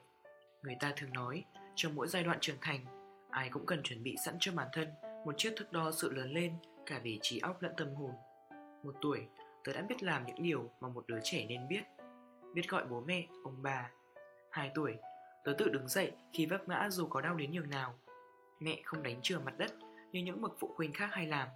[0.63, 2.85] Người ta thường nói, trong mỗi giai đoạn trưởng thành,
[3.31, 4.89] ai cũng cần chuẩn bị sẵn cho bản thân
[5.25, 6.53] một chiếc thước đo sự lớn lên
[6.87, 8.13] cả về trí óc lẫn tâm hồn.
[8.83, 9.27] Một tuổi,
[9.65, 11.83] tớ đã biết làm những điều mà một đứa trẻ nên biết.
[12.55, 13.91] Biết gọi bố mẹ, ông bà.
[14.51, 14.97] Hai tuổi,
[15.45, 17.99] tớ tự đứng dậy khi vấp ngã dù có đau đến nhường nào.
[18.61, 19.73] Mẹ không đánh chừa mặt đất
[20.13, 21.49] như những bậc phụ huynh khác hay làm,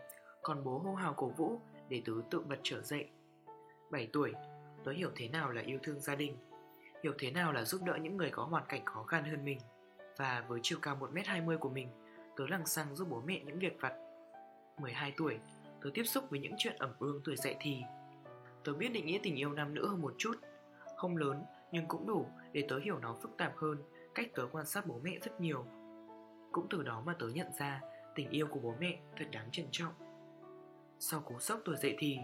[0.42, 3.08] còn bố hô hào cổ vũ để tớ tự bật trở dậy.
[3.90, 4.32] 7 tuổi,
[4.84, 6.36] tớ hiểu thế nào là yêu thương gia đình,
[7.02, 9.58] hiểu thế nào là giúp đỡ những người có hoàn cảnh khó khăn hơn mình.
[10.16, 11.88] Và với chiều cao 1m20 của mình,
[12.36, 13.94] tớ lằng xăng giúp bố mẹ những việc vặt.
[14.78, 15.38] 12 tuổi,
[15.82, 17.82] tớ tiếp xúc với những chuyện ẩm ương tuổi dậy thì.
[18.64, 20.34] Tớ biết định nghĩa tình yêu nam nữ hơn một chút,
[20.96, 23.78] không lớn nhưng cũng đủ để tớ hiểu nó phức tạp hơn
[24.14, 25.64] cách tớ quan sát bố mẹ rất nhiều.
[26.52, 27.80] Cũng từ đó mà tớ nhận ra
[28.14, 29.92] tình yêu của bố mẹ thật đáng trân trọng.
[30.98, 32.18] Sau cú sốc tuổi dậy thì,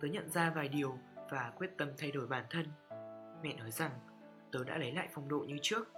[0.00, 0.98] tớ nhận ra vài điều
[1.30, 2.66] và quyết tâm thay đổi bản thân.
[3.42, 3.90] Mẹ nói rằng
[4.56, 5.92] tớ đã lấy lại phong độ như trước.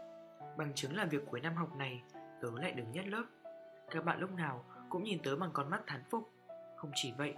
[0.56, 2.02] Bằng chứng là việc cuối năm học này,
[2.42, 3.24] tớ lại đứng nhất lớp.
[3.90, 6.30] Các bạn lúc nào cũng nhìn tớ bằng con mắt thán phục.
[6.76, 7.34] Không chỉ vậy,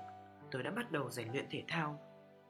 [0.50, 2.00] tớ đã bắt đầu rèn luyện thể thao.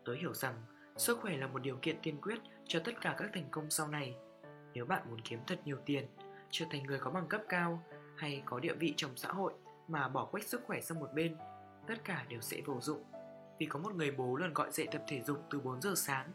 [0.04, 0.54] Tớ hiểu rằng
[0.96, 3.88] sức khỏe là một điều kiện tiên quyết cho tất cả các thành công sau
[3.88, 4.14] này.
[4.72, 6.06] Nếu bạn muốn kiếm thật nhiều tiền,
[6.50, 7.82] trở thành người có bằng cấp cao
[8.16, 9.52] hay có địa vị trong xã hội
[9.88, 11.36] mà bỏ quách sức khỏe sang một bên,
[11.86, 13.04] tất cả đều sẽ vô dụng.
[13.58, 16.32] Vì có một người bố luôn gọi dậy tập thể dục từ 4 giờ sáng,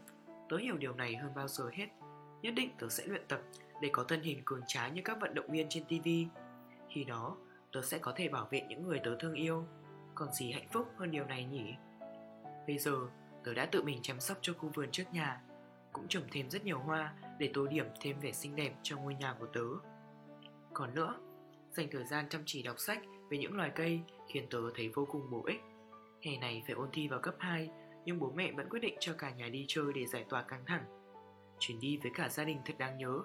[0.48, 1.86] tớ hiểu điều này hơn bao giờ hết.
[2.42, 3.40] Nhất định tớ sẽ luyện tập
[3.82, 6.08] để có thân hình cường tráng như các vận động viên trên TV.
[6.88, 7.36] Khi đó,
[7.72, 9.64] tớ sẽ có thể bảo vệ những người tớ thương yêu.
[10.14, 11.74] Còn gì hạnh phúc hơn điều này nhỉ?
[12.66, 12.96] Bây giờ,
[13.44, 15.40] tớ đã tự mình chăm sóc cho khu vườn trước nhà,
[15.92, 19.14] cũng trồng thêm rất nhiều hoa để tô điểm thêm vẻ xinh đẹp cho ngôi
[19.14, 19.64] nhà của tớ.
[20.72, 21.14] Còn nữa,
[21.72, 25.06] dành thời gian chăm chỉ đọc sách về những loài cây khiến tớ thấy vô
[25.10, 25.60] cùng bổ ích.
[26.22, 27.70] Hè này phải ôn thi vào cấp 2,
[28.04, 30.64] nhưng bố mẹ vẫn quyết định cho cả nhà đi chơi để giải tỏa căng
[30.66, 30.95] thẳng.
[31.58, 33.22] Chuyến đi với cả gia đình thật đáng nhớ.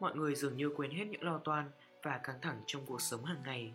[0.00, 1.70] Mọi người dường như quên hết những lo toan
[2.02, 3.72] và căng thẳng trong cuộc sống hàng ngày.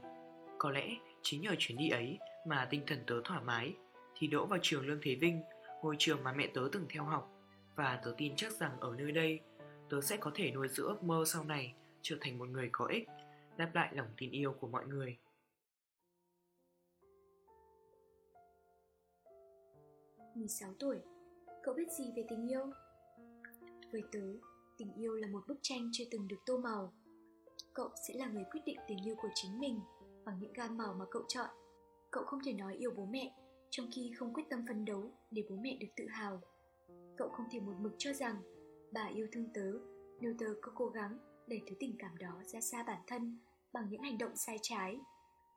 [0.58, 0.90] Có lẽ
[1.22, 3.76] chính nhờ chuyến đi ấy mà tinh thần tớ thoải mái,
[4.16, 5.42] thì đỗ vào trường Lương Thế Vinh,
[5.82, 7.30] ngôi trường mà mẹ tớ từng theo học.
[7.76, 9.40] Và tớ tin chắc rằng ở nơi đây,
[9.90, 12.86] tớ sẽ có thể nuôi dưỡng ước mơ sau này trở thành một người có
[12.86, 13.08] ích,
[13.58, 15.18] đáp lại lòng tin yêu của mọi người.
[20.36, 20.98] Mười sáu tuổi,
[21.64, 22.72] cậu biết gì về tình yêu?
[23.94, 24.34] Với tớ,
[24.78, 26.94] tình yêu là một bức tranh chưa từng được tô màu.
[27.74, 29.80] Cậu sẽ là người quyết định tình yêu của chính mình
[30.26, 31.50] bằng những gam màu mà cậu chọn.
[32.12, 33.36] Cậu không thể nói yêu bố mẹ
[33.70, 36.42] trong khi không quyết tâm phấn đấu để bố mẹ được tự hào.
[37.18, 38.36] Cậu không thể một mực cho rằng
[38.94, 39.72] bà yêu thương tớ
[40.20, 43.40] nếu tớ có cố gắng đẩy thứ tình cảm đó ra xa bản thân
[43.74, 45.00] bằng những hành động sai trái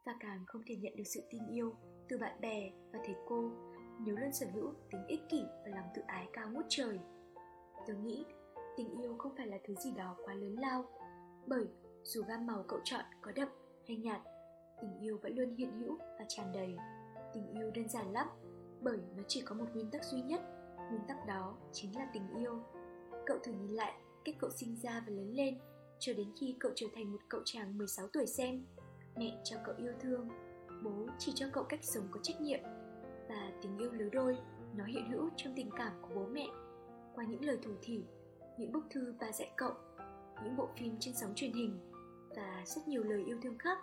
[0.06, 1.74] và càng không thể nhận được sự tin yêu
[2.08, 3.50] từ bạn bè và thầy cô
[4.00, 6.98] nếu luôn sở hữu tính ích kỷ và lòng tự ái cao ngút trời.
[7.86, 8.24] Tớ nghĩ
[8.76, 10.84] tình yêu không phải là thứ gì đó quá lớn lao.
[11.46, 11.66] Bởi
[12.02, 13.48] dù gam màu cậu chọn có đậm
[13.88, 14.20] hay nhạt,
[14.80, 16.76] tình yêu vẫn luôn hiện hữu và tràn đầy.
[17.34, 18.28] Tình yêu đơn giản lắm,
[18.80, 20.40] bởi nó chỉ có một nguyên tắc duy nhất.
[20.76, 22.62] Nguyên tắc đó chính là tình yêu.
[23.26, 23.94] Cậu thử nhìn lại
[24.24, 25.58] cách cậu sinh ra và lớn lên
[25.98, 28.64] cho đến khi cậu trở thành một cậu chàng 16 tuổi xem.
[29.16, 30.28] Mẹ cho cậu yêu thương,
[30.84, 32.60] bố chỉ cho cậu cách sống có trách nhiệm.
[33.28, 34.38] Và tình yêu lứa đôi,
[34.76, 36.46] nó hiện hữu trong tình cảm của bố mẹ
[37.16, 38.04] qua những lời thủ thỉ,
[38.58, 39.72] những bức thư ba dạy cậu,
[40.44, 41.78] những bộ phim trên sóng truyền hình
[42.36, 43.78] và rất nhiều lời yêu thương khác.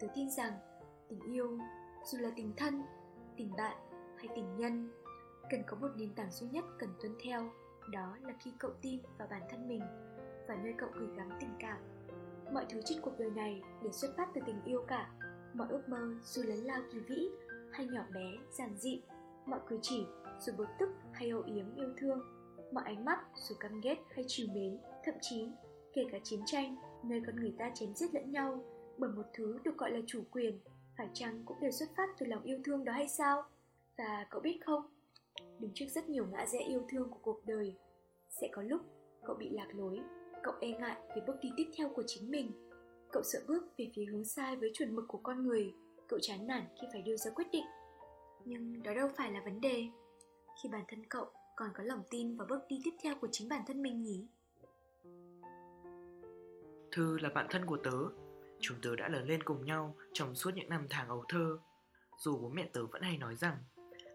[0.00, 0.52] Tớ tin rằng
[1.08, 1.58] tình yêu,
[2.04, 2.82] dù là tình thân,
[3.36, 3.76] tình bạn
[4.16, 4.90] hay tình nhân,
[5.50, 7.50] cần có một nền tảng duy nhất cần tuân theo,
[7.90, 9.82] đó là khi cậu tin vào bản thân mình
[10.48, 11.78] và nơi cậu gửi gắm tình cảm.
[12.54, 15.10] Mọi thứ trên cuộc đời này đều xuất phát từ tình yêu cả.
[15.54, 17.28] Mọi ước mơ dù lớn lao kỳ vĩ
[17.72, 19.02] hay nhỏ bé, giản dị,
[19.46, 20.06] mọi cử chỉ
[20.40, 22.39] dù bực tức hay âu yếm yêu thương
[22.72, 25.48] mọi ánh mắt, dù căm ghét hay trìu mến, thậm chí
[25.92, 28.64] kể cả chiến tranh, nơi con người ta chém giết lẫn nhau
[28.98, 30.60] bởi một thứ được gọi là chủ quyền,
[30.98, 33.42] phải chăng cũng đều xuất phát từ lòng yêu thương đó hay sao?
[33.98, 34.82] Và cậu biết không?
[35.58, 37.76] Đứng trước rất nhiều ngã rẽ yêu thương của cuộc đời,
[38.28, 38.80] sẽ có lúc
[39.24, 40.00] cậu bị lạc lối,
[40.42, 42.52] cậu e ngại về bước đi tiếp theo của chính mình.
[43.12, 45.74] Cậu sợ bước về phía hướng sai với chuẩn mực của con người,
[46.08, 47.64] cậu chán nản khi phải đưa ra quyết định.
[48.44, 49.84] Nhưng đó đâu phải là vấn đề.
[50.62, 51.26] Khi bản thân cậu
[51.60, 54.26] còn có lòng tin vào bước đi tiếp theo của chính bản thân mình nhỉ?
[56.92, 57.92] Thư là bạn thân của tớ.
[58.60, 61.58] Chúng tớ đã lớn lên cùng nhau trong suốt những năm tháng ấu thơ.
[62.18, 63.58] Dù bố mẹ tớ vẫn hay nói rằng,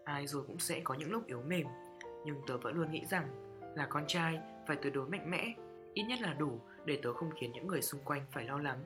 [0.04, 1.66] Ai rồi cũng sẽ có những lúc yếu mềm.
[2.24, 5.54] Nhưng tớ vẫn luôn nghĩ rằng Là con trai phải tuyệt đối mạnh mẽ,
[5.94, 8.84] Ít nhất là đủ để tớ không khiến những người xung quanh phải lo lắng.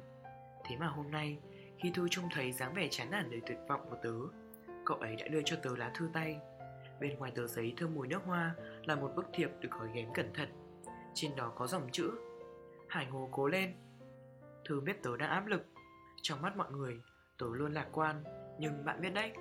[0.65, 1.39] Thế mà hôm nay,
[1.79, 4.15] Khi Thư trông thấy dáng vẻ chán nản đầy tuyệt vọng của tớ,
[4.85, 6.41] Cậu ấy đã đưa cho tớ lá thư tay.
[7.01, 10.13] Bên ngoài tờ giấy thơm mùi nước hoa Là một bức thiệp được gói ghém
[10.15, 10.49] cẩn thận.
[11.15, 12.11] Trên đó có dòng chữ,
[12.89, 13.75] Hải Ngô cố lên.
[14.65, 15.67] Thư biết tớ đang áp lực.
[16.23, 17.01] Trong mắt mọi người,
[17.39, 18.25] Tớ luôn lạc quan.
[18.59, 19.33] Nhưng bạn biết đấy,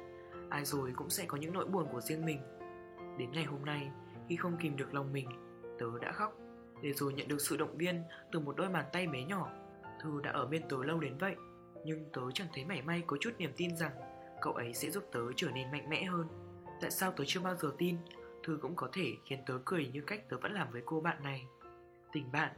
[0.50, 2.41] Ai rồi cũng sẽ có những nỗi buồn của riêng mình.
[3.17, 3.91] Đến ngày hôm nay,
[4.30, 5.30] Khi không kìm được lòng mình,
[5.80, 6.38] Tớ đã khóc.
[6.82, 9.50] Để rồi nhận được sự động viên Từ một đôi bàn tay bé nhỏ,
[10.02, 11.36] Thư đã ở bên tớ lâu đến vậy.
[11.86, 13.91] Nhưng tớ chẳng thấy mảy may có chút niềm tin rằng
[14.41, 16.28] Cậu ấy sẽ giúp tớ trở nên mạnh mẽ hơn.
[16.82, 17.98] Tại sao tớ chưa bao giờ tin?
[18.44, 21.24] Thư cũng có thể khiến tớ cười như cách tớ vẫn làm với cô bạn
[21.24, 21.46] này.
[22.12, 22.52] Tình bạn,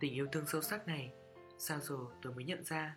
[0.00, 1.12] Tình yêu thương sâu sắc này.
[1.58, 2.96] Sao giờ tớ mới nhận ra?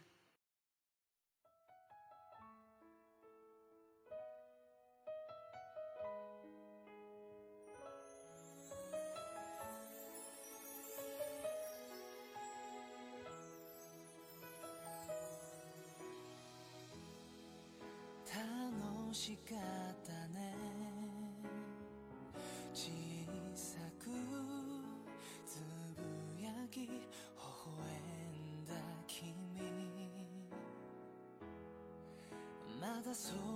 [32.96, 33.55] まだそば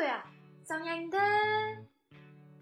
[0.00, 0.24] Rồi à?
[0.68, 1.76] Sao nhanh thế?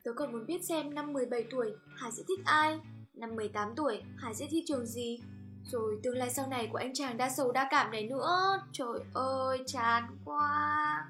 [0.05, 2.79] Tớ còn muốn biết xem năm 17 tuổi Hải sẽ thích ai?
[3.15, 5.21] Năm 18 tuổi Hải sẽ thi trường gì?
[5.65, 8.63] Rồi tương lai sau này của anh chàng đa sầu đa cảm này nữa.
[8.73, 11.09] Trời ơi chán quá.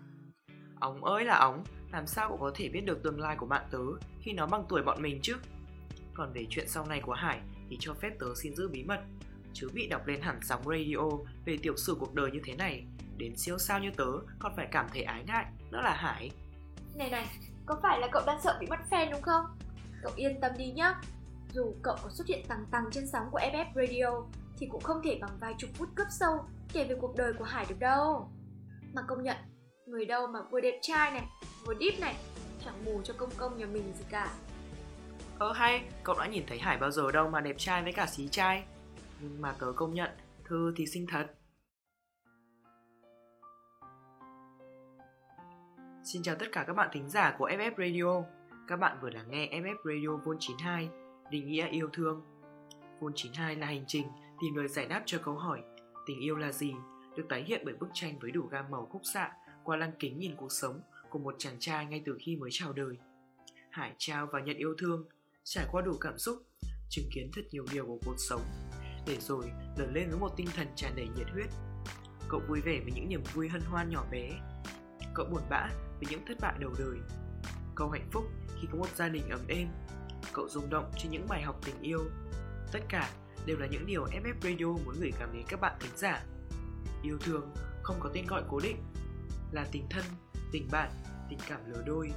[0.81, 3.65] Ống ơi là ống, làm sao cậu có thể biết được tương lai của bạn
[3.71, 3.85] tớ
[4.21, 5.35] khi nó bằng tuổi bọn mình chứ?
[6.15, 9.01] Còn về chuyện sau này của Hải thì cho phép tớ xin giữ bí mật.
[9.53, 11.09] Chứ bị đọc lên hẳn sóng radio
[11.45, 12.85] về tiểu sử cuộc đời như thế này
[13.19, 14.05] Đến siêu sao như tớ
[14.39, 16.31] còn phải cảm thấy ái ngại, đó là Hải.
[16.95, 17.27] Này này,
[17.67, 19.45] có phải là cậu đang sợ bị mất fan đúng không?
[20.03, 20.95] Cậu yên tâm đi nhá.
[21.53, 24.27] Dù cậu có xuất hiện tằng tằng trên sóng của FF Radio
[24.59, 27.45] Thì cũng không thể bằng vài chục phút cấp sâu kể về cuộc đời của
[27.45, 28.31] Hải được đâu.
[28.93, 29.37] Mà công nhận,
[29.87, 31.27] người đâu mà vừa đẹp trai này,
[31.67, 32.17] vừa deep này
[32.65, 34.33] Chẳng bù cho công công nhà mình gì cả.
[35.39, 38.07] Ơ hay, cậu đã nhìn thấy Hải bao giờ đâu mà đẹp trai với cả
[38.07, 38.65] xí trai.
[39.21, 40.11] Nhưng mà tớ công nhận,
[40.45, 41.27] Thư thì xinh thật
[46.13, 48.23] Xin chào tất cả các bạn thính giả của FF Radio
[48.69, 50.89] Các bạn vừa lắng nghe FF Radio Vol 92
[51.31, 52.23] Định nghĩa yêu thương
[53.01, 54.07] Vol 92 là hành trình
[54.41, 55.63] tìm lời giải đáp cho câu hỏi
[56.07, 56.73] Tình yêu là gì?
[57.17, 59.33] Được tái hiện bởi bức tranh với đủ gam màu khúc xạ
[59.65, 60.81] qua lăng kính nhìn cuộc sống
[61.11, 62.97] của một chàng trai ngay từ khi mới chào đời
[63.71, 65.05] Hải trao và nhận yêu thương
[65.45, 66.37] trải qua đủ cảm xúc,
[66.89, 68.43] chứng kiến thật nhiều điều của cuộc sống,
[69.07, 69.45] để rồi
[69.79, 71.49] lớn lên với một tinh thần tràn đầy nhiệt huyết.
[72.29, 74.31] Cậu vui vẻ với những niềm vui hân hoan nhỏ bé.
[75.15, 75.69] Cậu buồn bã
[76.01, 76.99] với những thất bại đầu đời.
[77.75, 78.25] Cậu hạnh phúc
[78.61, 79.69] khi có một gia đình ấm êm.
[80.33, 82.01] Cậu rung động trên những bài học tình yêu.
[82.73, 83.11] Tất cả
[83.47, 86.23] đều là những điều FF Radio muốn gửi cảm đến các bạn thính giả.
[87.03, 88.77] Yêu thương không có tên gọi cố định,
[89.53, 90.05] là tình thân,
[90.53, 90.91] tình bạn,
[91.31, 92.11] tình cảm lứa đôi,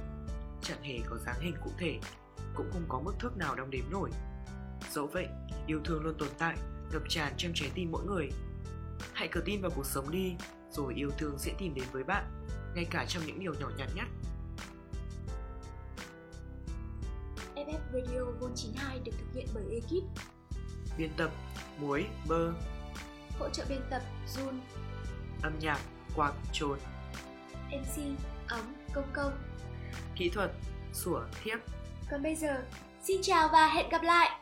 [0.62, 1.98] chẳng hề có dáng hình cụ thể
[2.54, 4.10] cũng không có mức thước nào đong đếm nổi.
[4.90, 5.26] Dẫu vậy,
[5.66, 6.56] yêu thương luôn tồn tại,
[6.92, 8.30] ngập tràn trong trái tim mỗi người.
[9.12, 10.34] Hãy cứ tin vào cuộc sống đi,
[10.70, 13.88] rồi yêu thương sẽ tìm đến với bạn, ngay cả trong những điều nhỏ nhặt
[13.94, 14.06] nhất.
[17.54, 20.04] FF Radio Vol 92 được thực hiện bởi ekip
[20.98, 21.30] Biên tập,
[21.80, 22.52] muối, bơ,
[23.38, 24.02] Hỗ trợ biên tập
[24.34, 24.58] Jun,
[25.42, 25.78] âm nhạc,
[26.16, 26.78] quạt, trồn,
[27.70, 28.02] MC
[28.48, 29.38] Ấm, Công Công
[30.16, 30.50] kỹ thuật,
[30.92, 31.58] sủa, thiếp.
[32.10, 32.64] Còn bây giờ,
[33.02, 34.41] xin chào và hẹn gặp lại!